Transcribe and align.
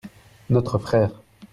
notre 0.49 0.79
frère. 0.79 1.11